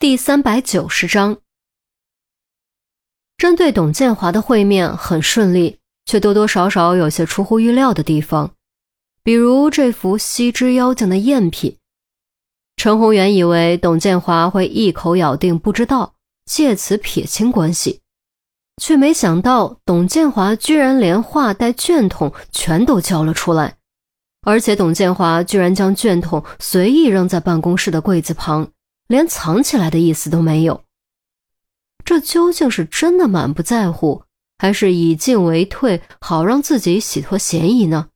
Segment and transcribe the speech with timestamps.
[0.00, 1.38] 第三百九十章，
[3.36, 8.54] 针对董建华的会面很顺利，却多多少少有些出乎预料的地方，
[9.24, 11.76] 比如这幅西之妖精的赝品。
[12.76, 18.00] 陈宏原以为董建华会一口咬定不知道，借此撇清关系，
[18.80, 23.78] 却没想到董建华居然连画带卷筒全都交了出来，
[24.42, 28.70] 而且董建华居然将卷筒随意扔在办公室的柜子旁。
[29.08, 30.84] 连藏起来的意思都没有，
[32.04, 34.22] 这究竟是真的满不在乎，
[34.58, 38.10] 还是以进为退，好让自己洗脱嫌疑呢？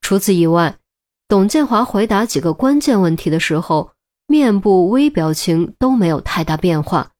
[0.00, 0.78] 除此以外，
[1.26, 3.90] 董建华回答几个关键问题的时候，
[4.26, 7.10] 面部微表情都没有太大变化，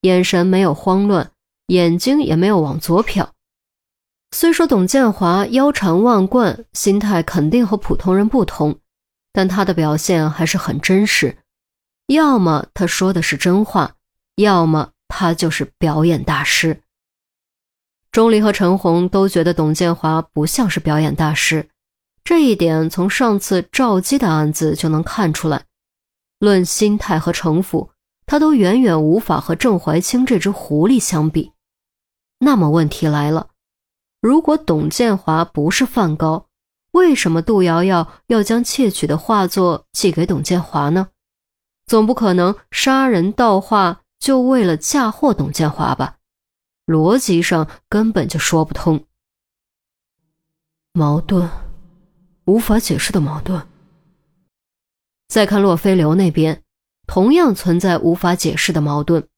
[0.00, 1.30] 眼神没有慌乱，
[1.68, 3.28] 眼睛也没有往左瞟。
[4.32, 8.80] 虽说董建华腰缠万贯，心态肯定和普通人不同，
[9.32, 11.38] 但他的表现还是很真实。
[12.06, 13.96] 要么他说的是真话，
[14.36, 16.82] 要么他就是表演大师。
[18.12, 21.68] 钟离和陈红都觉得董建华不像是表演大师，
[22.24, 25.64] 这一点从上次赵姬的案子就能看出来。
[26.38, 27.90] 论心态和城府，
[28.24, 31.52] 他都远远无法和郑怀清这只狐狸相比。
[32.38, 33.48] 那么问题来了，
[34.20, 36.46] 如果董建华不是梵高，
[36.92, 41.08] 为什么杜瑶瑶要将窃取的画作寄给董建华呢？
[41.86, 46.16] 总不可能杀人盗画就为了嫁祸董建华吧？
[46.84, 49.04] 逻辑上根本就说不通。
[50.92, 51.48] 矛盾，
[52.46, 53.64] 无法解释的矛盾。
[55.28, 56.62] 再看洛飞流那边，
[57.06, 59.28] 同样存在无法解释的矛盾。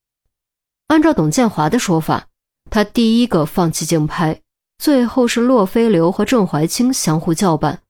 [0.86, 2.28] 按照董建华的说法，
[2.70, 4.40] 他第一个放弃竞拍，
[4.78, 7.82] 最后是洛飞流和郑怀清相互叫板，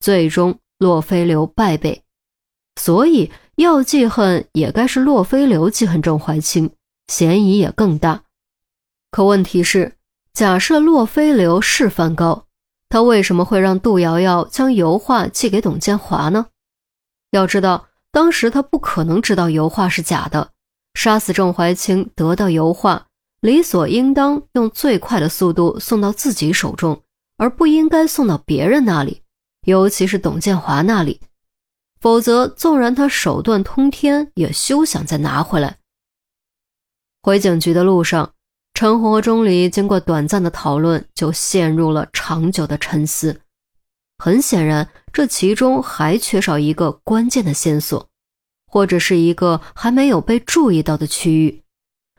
[0.00, 2.02] 最终洛飞流败北，
[2.80, 3.30] 所以。
[3.56, 6.70] 要记恨，也该是洛飞流记恨郑怀清，
[7.08, 8.22] 嫌疑也更大。
[9.10, 9.96] 可问题是，
[10.34, 12.44] 假设洛飞流是梵高，
[12.90, 16.48] 他为什么会让杜瑶瑶将油画寄给董建华呢？
[17.30, 20.50] 要知道，当时他不可能知道油画是假的。
[20.92, 23.06] 杀死郑怀清，得到油画，
[23.40, 27.00] 理所应当用最快的速度送到自己手中，
[27.38, 29.22] 而不应该送到别人那里，
[29.64, 31.20] 尤其是董建华那里。
[32.00, 35.78] 否则，纵然他手段通天，也休想再拿回来。
[37.22, 38.32] 回警局的路上，
[38.74, 43.40] 陈红和钟离经过短暂的讨论，就陷入了长久的沉思。
[44.18, 48.08] 很显然，这其中还缺少一个关键的线索，
[48.70, 51.62] 或者是一个还没有被注意到的区域，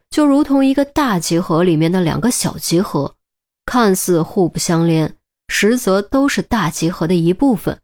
[0.09, 3.15] 就如同一个大集合里面的两个小集合，
[3.65, 5.15] 看似互不相连，
[5.47, 7.79] 实则都是大集合的一部分。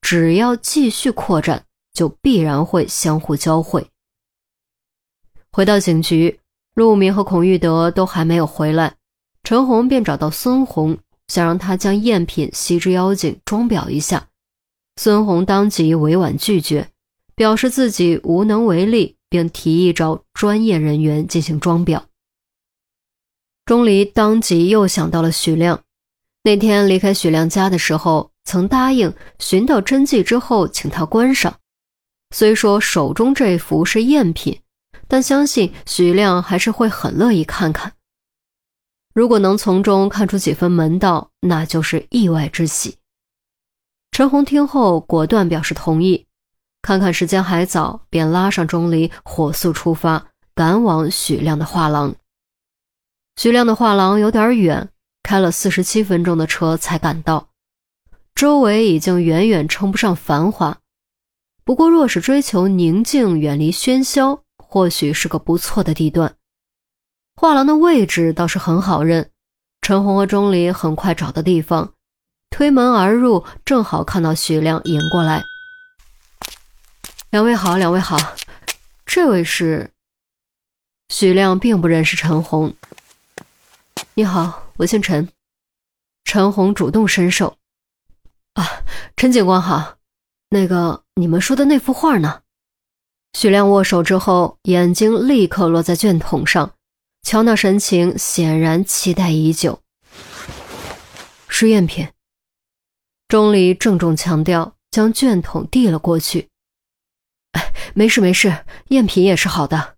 [0.00, 3.86] 只要继续扩展，就必然会相互交汇。
[5.52, 6.40] 回到警局，
[6.74, 8.96] 陆明和孔玉德都还没有回来，
[9.44, 14.28] 陈红便找到孙红，想让他将赝品西之妖精装裱一下。
[14.96, 16.88] 孙红当即委婉拒绝，
[17.34, 22.02] 表示自己无能为力，并提议找专业人员进行装裱。
[23.64, 25.82] 钟离当即又想到了许亮，
[26.42, 28.29] 那天离开许亮家的时候。
[28.44, 31.58] 曾答应寻到真迹之后，请他观赏。
[32.34, 34.60] 虽说手中这幅是赝品，
[35.06, 37.92] 但相信许亮还是会很乐意看看。
[39.12, 42.96] 如果能从中看出几分门道，那就是意外之喜。
[44.12, 46.26] 陈红听后果断表示同意。
[46.82, 52.14] 看看时间还早，便拉上钟离，火速出发，赶往许亮的画廊。
[53.36, 54.88] 许亮的画廊有点远，
[55.22, 57.49] 开了四十七分钟的车才赶到。
[58.40, 60.78] 周围已经远远称不上繁华，
[61.62, 66.34] 不过若是追求宁静、远离喧嚣，或许是个不错的地段。
[67.36, 69.30] 画廊的位置倒是很好认，
[69.82, 71.92] 陈红和钟离很快找到地方，
[72.48, 75.42] 推门而入，正好看到许亮迎过来。
[77.28, 78.16] 两位好，两位好，
[79.04, 79.90] 这位是
[81.10, 82.74] 许亮，并不认识陈红。
[84.14, 85.28] 你好，我姓陈。
[86.24, 87.58] 陈红主动伸手。
[88.54, 88.84] 啊，
[89.16, 89.96] 陈警官好，
[90.48, 92.42] 那个你们说的那幅画呢？
[93.32, 96.74] 徐亮握手之后，眼睛立刻落在卷筒上，
[97.22, 99.80] 瞧那神情，显然期待已久。
[101.48, 102.08] 试验品。
[103.28, 106.48] 钟离郑重强调，将卷筒递了过去。
[107.52, 109.94] 哎，没事没事，赝品也是好的。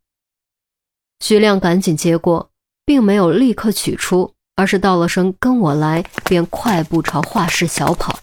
[1.21, 2.51] 徐亮赶紧接过，
[2.85, 8.19] 并没有立刻取出，而是道了声“跟我来”，便快步朝画室小跑。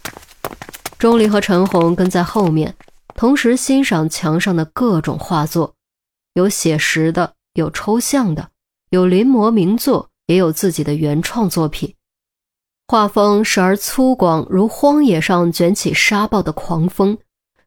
[1.00, 2.76] 钟离和陈红跟在后面，
[3.14, 5.74] 同时欣赏墙上的各种画作。
[6.34, 8.50] 有写实的，有抽象的，
[8.90, 11.94] 有临摹名作，也有自己的原创作品。
[12.86, 17.16] 画风时而粗犷，如荒野上卷起沙暴的狂风；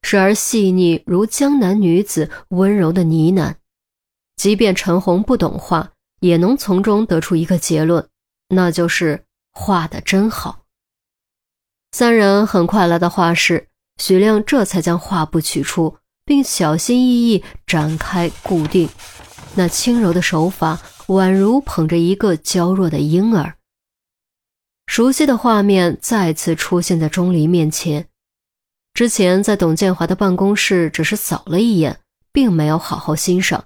[0.03, 3.55] 时而细腻，如江南女子温柔的呢喃。
[4.35, 5.89] 即便陈红不懂画，
[6.19, 8.07] 也能从中得出一个结论，
[8.49, 10.59] 那就是画的真好。
[11.93, 13.67] 三人很快来到画室，
[13.97, 15.95] 许亮这才将画布取出，
[16.25, 18.89] 并小心翼翼展开固定。
[19.53, 23.53] 那轻柔的手法，宛如捧着一个娇弱的婴儿。
[24.87, 28.07] 熟悉的画面再次出现在钟离面前。
[28.95, 31.99] 之前在董建华的办公室只是扫了一眼，
[32.31, 33.65] 并没有好好欣赏。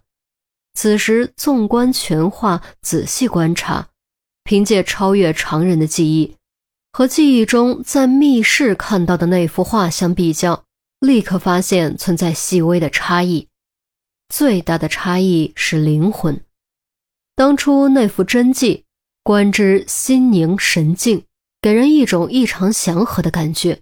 [0.73, 3.87] 此时纵观全画，仔细观察，
[4.43, 6.35] 凭借超越常人的记忆，
[6.97, 10.63] 和记忆中在密室看到的那幅画相比较，
[10.99, 13.47] 立刻发现存在细微的差异。
[14.29, 16.41] 最大的差异是灵魂。
[17.35, 18.83] 当初那幅真迹。
[19.21, 21.23] 观之心宁神静，
[21.61, 23.81] 给人一种异常祥和的感觉。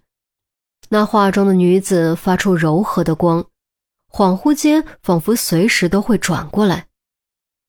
[0.90, 3.46] 那画中的女子发出柔和的光，
[4.12, 6.88] 恍惚间仿佛随时都会转过来。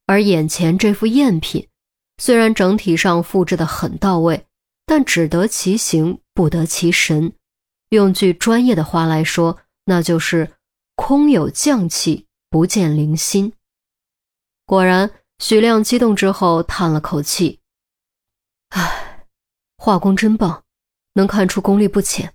[0.07, 1.69] 而眼前这幅赝品，
[2.17, 4.46] 虽然整体上复制的很到位，
[4.87, 7.33] 但只得其形不得其神。
[7.89, 10.53] 用句专业的话来说，那就是
[10.95, 13.53] 空有匠气，不见灵心。
[14.65, 17.59] 果然，许亮激动之后叹了口气。
[18.69, 19.27] 唉，
[19.77, 20.63] 画工真棒，
[21.13, 22.33] 能看出功力不浅，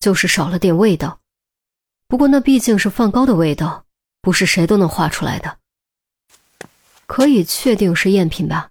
[0.00, 1.20] 就是少了点味道。
[2.08, 3.86] 不过那毕竟是梵高的味道，
[4.20, 5.58] 不是谁都能画出来的。
[7.06, 8.70] 可以确定是赝品吧？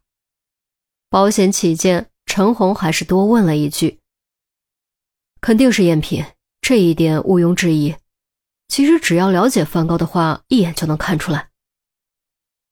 [1.09, 3.99] 保险起见，陈红还是多问了一句
[5.39, 6.25] ：“肯定是赝品，
[6.61, 7.95] 这一点毋庸置疑。
[8.67, 11.49] 其实只要了解梵高的画，一眼就能看出来。”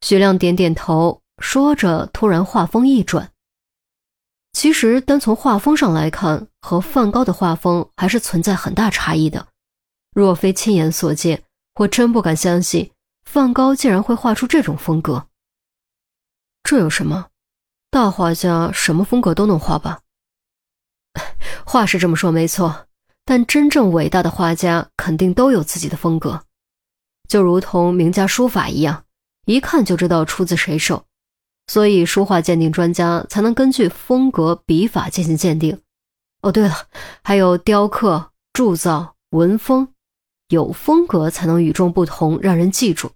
[0.01, 3.31] 徐亮点点头，说着，突然话锋一转。
[4.51, 9.47] 其实，单从画风上来看，和梵高的画风还是存在很大差异的。
[10.15, 11.43] 若非亲眼所见，
[11.75, 12.91] 我真不敢相信
[13.25, 15.27] 梵高竟然会画出这种风格。
[16.63, 17.27] 这有什么？
[17.91, 19.99] 大画家什么风格都能画吧？
[21.65, 22.87] 话是这么说没错，
[23.25, 26.41] 但真正伟大的画家肯定都有自己的风格，
[27.27, 29.03] 就如同名家书法一样，
[29.45, 31.05] 一看就知道出自谁手。
[31.67, 35.77] 所以，书画鉴定专家才能根据风格、笔法进行鉴定。
[36.41, 36.73] 哦，对了，
[37.23, 39.89] 还有雕刻、铸造、文风，
[40.47, 43.11] 有风格才能与众不同，让人记住。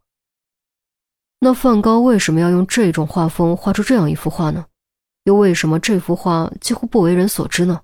[1.40, 4.66] 那梵高为什么要用这种画风画出这样一幅画呢？
[5.24, 7.82] 又为什么这幅画几乎不为人所知呢？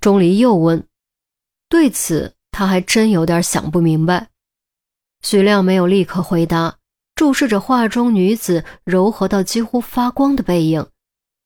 [0.00, 0.86] 钟离又问。
[1.68, 4.28] 对此，他还真有点想不明白。
[5.22, 6.76] 许亮没有立刻回答。
[7.16, 10.86] 注视着画中女子柔和到几乎发光的背影，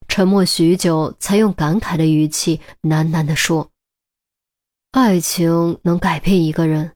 [0.06, 3.72] 沉默许久，才用感慨的语气喃喃地说
[4.92, 6.92] ：“爱情能改变一个人，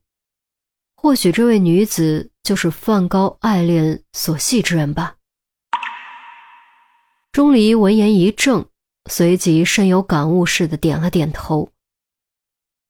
[0.94, 5.16] 或许这位女子就是梵高爱恋所系之人吧。”
[7.30, 8.70] 钟离闻言一怔，
[9.10, 11.70] 随即深有感悟似的点了点头：“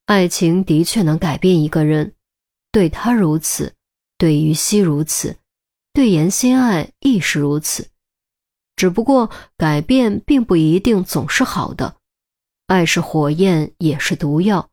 [0.07, 2.15] 爱情的确能改变一个人，
[2.71, 3.75] 对他如此，
[4.17, 5.35] 对于西如此。”
[5.91, 7.89] 对颜心爱亦是如此，
[8.77, 11.97] 只不过改变并不一定总是好的。
[12.67, 14.69] 爱是火焰，也是毒药，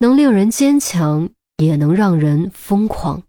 [0.00, 3.22] 能令人坚强，也能让人疯狂。